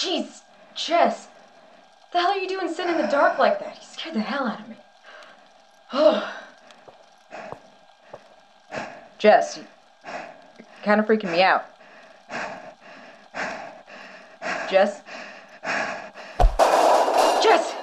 Jeez, 0.00 0.40
Jess. 0.74 1.28
The 2.12 2.20
hell 2.20 2.30
are 2.30 2.38
you 2.38 2.48
doing 2.48 2.72
sitting 2.72 2.94
in 2.94 3.00
the 3.02 3.06
dark 3.08 3.38
like 3.38 3.58
that? 3.60 3.76
You 3.76 3.82
scared 3.86 4.14
the 4.16 4.20
hell 4.20 4.46
out 4.46 4.60
of 4.60 4.68
me. 4.68 4.76
Oh. 5.92 6.32
Jess, 9.18 9.58
you- 9.58 9.66
you're 10.58 10.66
kind 10.82 11.00
of 11.00 11.06
freaking 11.06 11.30
me 11.30 11.42
out. 11.42 11.66
Jess? 14.70 15.02
Jess! 17.42 17.74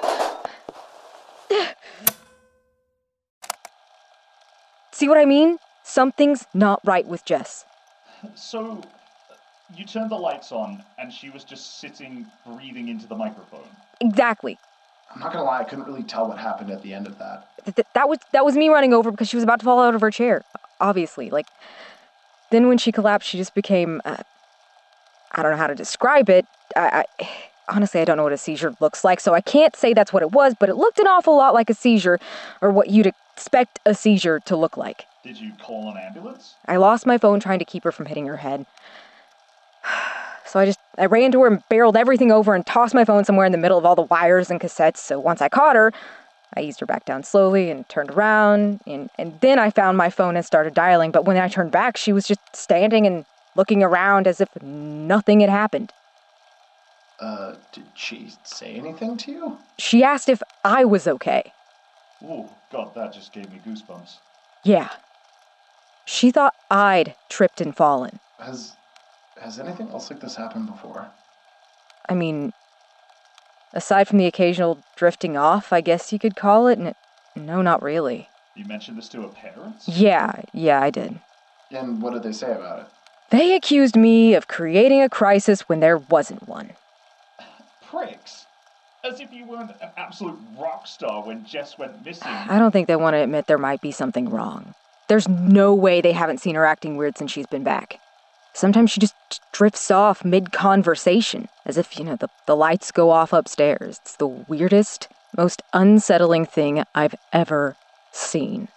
See 4.91 5.07
what 5.07 5.17
I 5.19 5.25
mean? 5.25 5.57
Something's 5.83 6.45
not 6.53 6.79
right 6.83 7.06
with 7.06 7.23
Jess. 7.25 7.66
So, 8.35 8.81
you 9.75 9.85
turned 9.85 10.09
the 10.09 10.16
lights 10.16 10.51
on, 10.51 10.83
and 10.97 11.11
she 11.11 11.29
was 11.29 11.44
just 11.44 11.79
sitting, 11.79 12.25
breathing 12.45 12.88
into 12.89 13.07
the 13.07 13.16
microphone. 13.16 13.67
Exactly. 14.00 14.57
I'm 15.13 15.19
not 15.19 15.33
gonna 15.33 15.45
lie, 15.45 15.59
I 15.59 15.63
couldn't 15.63 15.85
really 15.85 16.03
tell 16.03 16.28
what 16.28 16.38
happened 16.38 16.69
at 16.69 16.81
the 16.83 16.94
end 16.94 17.07
of 17.07 17.17
that. 17.19 17.47
Th- 17.66 17.75
th- 17.75 17.88
that 17.94 18.09
was 18.09 18.19
that 18.33 18.45
was 18.45 18.56
me 18.56 18.69
running 18.69 18.94
over 18.94 19.11
because 19.11 19.29
she 19.29 19.38
was 19.38 19.44
about 19.44 19.59
to 19.59 19.66
fall 19.66 19.79
out 19.81 19.95
of 19.95 20.01
her 20.01 20.11
chair. 20.11 20.44
Obviously, 20.79 21.29
like 21.29 21.47
then 22.51 22.67
when 22.67 22.77
she 22.77 22.91
collapsed, 22.91 23.27
she 23.27 23.38
just 23.38 23.56
became 23.56 24.01
uh, 24.06 24.17
I 25.31 25.41
don't 25.41 25.51
know 25.51 25.57
how 25.57 25.67
to 25.67 25.75
describe 25.75 26.29
it. 26.29 26.45
I, 26.75 27.06
I 27.19 27.29
honestly 27.69 28.01
I 28.01 28.06
don't 28.06 28.17
know 28.17 28.23
what 28.23 28.33
a 28.33 28.38
seizure 28.38 28.75
looks 28.79 29.03
like, 29.03 29.19
so 29.19 29.33
I 29.33 29.41
can't 29.41 29.75
say 29.75 29.94
that's 29.94 30.13
what 30.13 30.23
it 30.23 30.31
was, 30.31 30.56
but 30.59 30.69
it 30.69 30.75
looked 30.75 31.00
an 31.00 31.07
awful 31.07 31.35
lot 31.38 31.53
like 31.53 31.69
a 31.69 31.73
seizure 31.73 32.19
or 32.61 32.72
what 32.72 32.89
you'd 32.89 33.11
expect 33.35 33.79
a 33.85 33.94
seizure 33.94 34.39
to 34.41 34.56
look 34.56 34.77
like. 34.77 35.06
Did 35.23 35.39
you 35.39 35.53
call 35.61 35.89
an 35.91 35.97
ambulance? 35.97 36.56
I 36.67 36.77
lost 36.77 37.06
my 37.06 37.17
phone 37.17 37.39
trying 37.39 37.59
to 37.59 37.66
keep 37.66 37.83
her 37.83 37.91
from 37.91 38.06
hitting 38.07 38.27
her 38.27 38.38
head. 38.38 38.66
So 40.47 40.59
I 40.59 40.66
just 40.66 40.80
I 40.97 41.06
ran 41.06 41.31
to 41.34 41.41
her 41.41 41.47
and 41.47 41.62
barreled 41.69 41.97
everything 41.97 42.31
over 42.31 42.56
and 42.56 42.66
tossed 42.66 42.94
my 42.94 43.06
phone 43.06 43.25
somewhere 43.25 43.46
in 43.46 43.52
the 43.52 43.58
middle 43.58 43.78
of 43.78 43.85
all 43.85 43.96
the 43.96 44.03
wires 44.03 44.50
and 44.50 44.60
cassettes. 44.60 44.98
So 44.98 45.19
once 45.19 45.42
I 45.42 45.50
caught 45.50 45.75
her, 45.75 45.92
I 46.56 46.62
eased 46.62 46.80
her 46.80 46.86
back 46.86 47.06
down 47.06 47.24
slowly 47.24 47.69
and 47.69 47.88
turned 47.89 48.12
around 48.12 48.80
and, 48.88 49.10
and 49.18 49.39
then 49.42 49.60
I 49.60 49.69
found 49.69 49.98
my 49.98 50.10
phone 50.10 50.36
and 50.36 50.45
started 50.45 50.74
dialing, 50.74 51.12
but 51.12 51.25
when 51.25 51.38
I 51.38 51.48
turned 51.50 51.71
back, 51.71 51.98
she 51.98 52.13
was 52.13 52.25
just 52.25 52.39
standing 52.54 53.06
and 53.06 53.25
looking 53.56 53.83
around 53.83 54.27
as 54.27 54.39
if 54.39 54.50
nothing 54.62 55.42
had 55.42 55.50
happened. 55.50 55.92
Uh, 57.19 57.56
did 57.74 57.86
she 57.95 58.31
say 58.44 58.75
anything 58.75 59.18
to 59.18 59.31
you? 59.31 59.57
She 59.77 60.04
asked 60.04 60.30
if 60.30 60.42
I 60.63 60.86
was 60.86 61.07
okay. 61.07 61.51
Ooh, 62.24 62.50
God, 62.71 62.94
that 62.95 63.13
just 63.13 63.33
gave 63.33 63.51
me 63.51 63.60
goosebumps. 63.66 64.18
Yeah. 64.63 64.89
She 66.06 66.31
thought 66.31 66.54
I'd 66.71 67.16
tripped 67.30 67.60
and 67.60 67.75
fallen. 67.75 68.19
Has 68.39 68.74
has 69.42 69.60
anything 69.60 69.89
else 69.89 70.10
like 70.10 70.19
this 70.19 70.36
happened 70.36 70.68
before? 70.68 71.12
I 72.10 72.13
mean, 72.13 72.54
aside 73.74 74.07
from 74.07 74.18
the 74.18 74.25
occasional 74.25 74.81
drifting 74.95 75.38
off, 75.38 75.74
I 75.74 75.81
guess 75.81 76.13
you 76.13 76.19
could 76.19 76.36
call 76.36 76.68
it, 76.68 76.80
n- 76.80 76.94
no, 77.36 77.62
not 77.62 77.81
really. 77.81 78.30
You 78.56 78.66
mentioned 78.66 78.98
this 78.98 79.10
to 79.10 79.22
her 79.22 79.28
parents? 79.28 79.88
Yeah, 79.88 80.42
yeah, 80.54 80.81
I 80.81 80.89
did. 80.89 81.19
And 81.72 82.01
what 82.01 82.13
did 82.13 82.24
they 82.24 82.31
say 82.31 82.51
about 82.51 82.80
it? 82.80 82.86
They 83.30 83.56
accused 83.56 83.95
me 83.95 84.34
of 84.36 84.48
creating 84.48 85.01
a 85.01 85.10
crisis 85.10 85.62
when 85.62 85.81
there 85.81 85.98
wasn't 85.98 86.48
one. 86.48 86.72
Pricks. 87.90 88.45
As 89.04 89.19
if 89.19 89.31
you 89.31 89.45
weren't 89.45 89.72
an 89.81 89.90
absolute 89.98 90.40
rock 90.57 90.88
star 90.88 91.25
when 91.25 91.45
Jess 91.45 91.78
went 91.78 92.04
missing. 92.06 92.28
I 92.28 92.57
don't 92.57 92.72
think 92.72 92.88
they 92.88 92.95
want 92.95 93.13
to 93.13 93.19
admit 93.19 93.48
there 93.48 93.57
might 93.57 93.81
be 93.81 93.92
something 93.92 94.30
wrong. 94.30 94.74
There's 95.07 95.28
no 95.28 95.74
way 95.74 96.01
they 96.01 96.13
haven't 96.13 96.40
seen 96.40 96.56
her 96.56 96.66
acting 96.66 96.98
weird 96.98 97.18
since 97.18 97.31
she's 97.31 97.48
been 97.48 97.63
back. 97.63 98.00
Sometimes 98.57 98.89
she 98.89 99.00
just 99.00 99.13
drifts 99.51 99.92
off 99.92 100.25
mid 100.25 100.51
conversation, 100.51 101.48
as 101.68 101.77
if, 101.77 102.00
you 102.00 102.04
know, 102.04 102.15
the, 102.15 102.27
the 102.48 102.56
lights 102.56 102.92
go 102.92 103.12
off 103.12 103.31
upstairs. 103.31 104.00
It's 104.01 104.15
the 104.15 104.25
weirdest, 104.25 105.09
most 105.38 105.62
unsettling 105.74 106.48
thing 106.48 106.83
I've 106.95 107.13
ever 107.31 107.75
seen. 108.12 108.68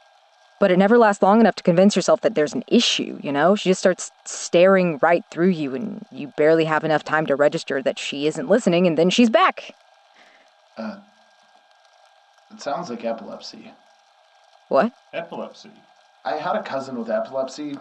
But 0.61 0.71
it 0.71 0.77
never 0.77 0.99
lasts 0.99 1.23
long 1.23 1.41
enough 1.41 1.55
to 1.55 1.63
convince 1.63 1.97
yourself 1.97 2.21
that 2.21 2.35
there's 2.35 2.53
an 2.53 2.63
issue, 2.67 3.19
you 3.23 3.33
know? 3.33 3.57
She 3.57 3.71
just 3.71 3.81
starts 3.81 4.13
staring 4.27 4.99
right 5.01 5.25
through 5.31 5.49
you, 5.49 5.75
and 5.75 6.05
you 6.13 6.29
barely 6.37 6.67
have 6.67 6.85
enough 6.85 7.03
time 7.03 7.25
to 7.25 7.35
register 7.35 7.81
that 7.83 7.99
she 7.99 8.27
isn't 8.27 8.51
listening, 8.51 8.87
and 8.87 8.99
then 8.99 9.09
she's 9.09 9.31
back. 9.31 9.75
Uh, 10.77 10.99
it 12.53 12.61
sounds 12.61 12.91
like 12.91 13.03
epilepsy. 13.03 13.73
What? 14.69 14.93
Epilepsy. 15.15 15.71
I 16.23 16.37
had 16.37 16.57
a 16.57 16.63
cousin 16.63 16.99
with 16.99 17.09
epilepsy. 17.09 17.79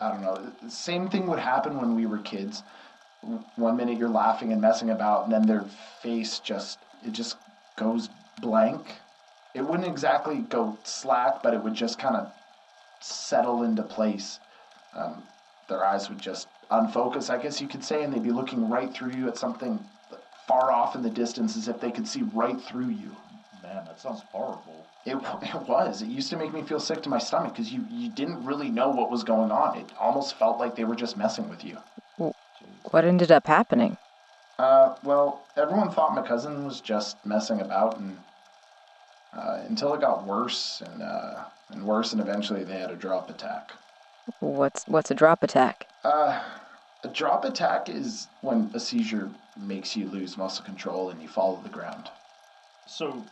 I 0.00 0.10
don't 0.10 0.22
know. 0.22 0.52
The 0.62 0.70
same 0.70 1.08
thing 1.08 1.26
would 1.26 1.38
happen 1.38 1.78
when 1.78 1.94
we 1.94 2.06
were 2.06 2.18
kids. 2.18 2.62
One 3.56 3.76
minute 3.76 3.98
you're 3.98 4.08
laughing 4.08 4.52
and 4.52 4.60
messing 4.60 4.90
about, 4.90 5.24
and 5.24 5.32
then 5.32 5.46
their 5.46 5.64
face 6.02 6.40
just 6.40 6.78
it 7.04 7.12
just 7.12 7.36
goes 7.76 8.08
blank. 8.40 8.86
It 9.54 9.62
wouldn't 9.62 9.88
exactly 9.88 10.38
go 10.38 10.76
slack, 10.82 11.42
but 11.42 11.54
it 11.54 11.62
would 11.62 11.74
just 11.74 11.98
kind 11.98 12.16
of 12.16 12.32
settle 13.00 13.62
into 13.62 13.82
place. 13.82 14.40
Um, 14.94 15.22
their 15.68 15.84
eyes 15.84 16.08
would 16.08 16.20
just 16.20 16.48
unfocus, 16.70 17.30
I 17.30 17.40
guess 17.40 17.60
you 17.60 17.68
could 17.68 17.84
say, 17.84 18.02
and 18.02 18.12
they'd 18.12 18.22
be 18.22 18.30
looking 18.30 18.68
right 18.68 18.92
through 18.92 19.12
you 19.12 19.28
at 19.28 19.38
something 19.38 19.78
far 20.46 20.70
off 20.70 20.94
in 20.94 21.02
the 21.02 21.10
distance 21.10 21.56
as 21.56 21.68
if 21.68 21.80
they 21.80 21.90
could 21.90 22.06
see 22.06 22.22
right 22.34 22.60
through 22.60 22.90
you. 22.90 23.16
Man, 23.74 23.84
that 23.86 23.98
sounds 23.98 24.22
horrible. 24.30 24.86
It, 25.04 25.16
it 25.42 25.68
was. 25.68 26.02
It 26.02 26.08
used 26.08 26.30
to 26.30 26.36
make 26.36 26.54
me 26.54 26.62
feel 26.62 26.78
sick 26.78 27.02
to 27.02 27.08
my 27.08 27.18
stomach 27.18 27.54
because 27.54 27.72
you, 27.72 27.84
you 27.88 28.08
didn't 28.08 28.44
really 28.44 28.70
know 28.70 28.90
what 28.90 29.10
was 29.10 29.24
going 29.24 29.50
on. 29.50 29.76
It 29.76 29.92
almost 29.98 30.36
felt 30.36 30.58
like 30.58 30.76
they 30.76 30.84
were 30.84 30.94
just 30.94 31.16
messing 31.16 31.48
with 31.48 31.64
you. 31.64 31.78
What 32.90 33.04
ended 33.04 33.32
up 33.32 33.46
happening? 33.46 33.96
Uh, 34.58 34.94
well, 35.02 35.48
everyone 35.56 35.90
thought 35.90 36.14
my 36.14 36.22
cousin 36.22 36.64
was 36.64 36.80
just 36.80 37.16
messing 37.26 37.60
about, 37.60 37.98
and 37.98 38.18
uh, 39.36 39.62
until 39.66 39.92
it 39.94 40.00
got 40.00 40.24
worse 40.24 40.80
and 40.80 41.02
uh, 41.02 41.44
and 41.70 41.84
worse, 41.84 42.12
and 42.12 42.20
eventually 42.20 42.62
they 42.62 42.78
had 42.78 42.92
a 42.92 42.96
drop 42.96 43.28
attack. 43.28 43.72
What's 44.38 44.84
what's 44.86 45.10
a 45.10 45.14
drop 45.14 45.42
attack? 45.42 45.88
Uh, 46.04 46.40
a 47.02 47.08
drop 47.08 47.44
attack 47.44 47.88
is 47.88 48.28
when 48.40 48.70
a 48.74 48.78
seizure 48.78 49.32
makes 49.56 49.96
you 49.96 50.08
lose 50.08 50.38
muscle 50.38 50.64
control 50.64 51.10
and 51.10 51.20
you 51.20 51.28
fall 51.28 51.56
to 51.56 51.62
the 51.64 51.68
ground. 51.68 52.10
So, 52.86 53.24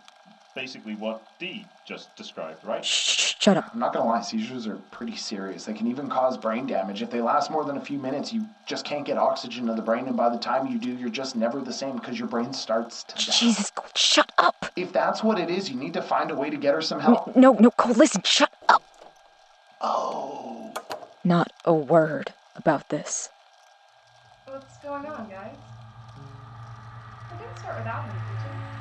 basically, 0.55 0.95
what 0.95 1.23
Dee 1.39 1.65
just 1.85 2.15
described, 2.17 2.65
right? 2.65 2.85
Shh, 2.85 3.35
shut 3.41 3.57
up. 3.57 3.71
I'm 3.73 3.81
not 3.81 3.93
gonna 3.93 4.09
lie, 4.09 4.21
seizures 4.21 4.67
are 4.67 4.77
pretty 4.91 5.17
serious. 5.17 5.65
They 5.65 5.73
can 5.73 5.87
even 5.87 6.09
cause 6.09 6.37
brain 6.37 6.67
damage. 6.67 7.03
If 7.03 7.11
they 7.11 7.21
last 7.21 7.51
more 7.51 7.65
than 7.65 7.77
a 7.77 7.81
few 7.81 7.99
minutes, 7.99 8.33
you 8.33 8.47
just 8.67 8.85
can't 8.85 9.05
get 9.05 9.19
oxygen 9.19 9.67
to 9.67 9.75
the 9.75 9.83
brain, 9.83 10.07
and 10.07 10.17
by 10.17 10.29
the 10.29 10.39
time 10.39 10.67
you 10.67 10.79
do, 10.79 10.91
you're 10.91 11.09
just 11.09 11.37
never 11.37 11.61
the 11.61 11.73
same 11.73 11.97
because 11.97 12.19
your 12.19 12.29
brain 12.29 12.53
starts 12.53 13.05
to 13.05 13.15
die. 13.15 13.33
Jesus, 13.33 13.73
shut 13.95 14.31
up. 14.39 14.67
If 14.77 14.93
that's 14.93 15.23
what 15.23 15.39
it 15.39 15.51
is, 15.51 15.71
you 15.71 15.77
need 15.77 15.95
to 15.95 16.03
find 16.03 16.31
a 16.31 16.35
way 16.35 16.51
to 16.51 16.57
get 16.57 16.75
her 16.75 16.83
some 16.83 17.01
help. 17.01 17.35
No, 17.37 17.53
no, 17.55 17.71
Cole, 17.71 17.95
listen, 17.95 18.23
shut 18.25 18.53
up. 18.69 18.83
Oh. 19.81 20.73
Not 21.25 21.53
a 21.65 21.75
word 21.75 22.33
about 22.57 22.89
this. 22.89 23.29
What's 24.47 24.77
going 24.79 25.07
on, 25.07 25.29
guys? 25.31 25.57
We're 27.31 27.39
gonna 27.39 27.59
start 27.59 27.79
without 27.79 28.05
him, 28.05 28.13
teacher. 28.13 28.73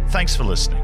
thanks 0.09 0.35
for 0.35 0.43
listening. 0.43 0.83